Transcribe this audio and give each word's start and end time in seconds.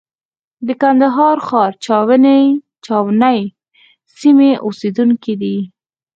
د 0.67 0.69
کندهار 0.81 1.37
ښار 1.47 1.71
چاوڼۍ 2.87 3.39
سیمې 4.19 4.51
اوسېدونکی 4.65 5.33
دی. 5.41 5.57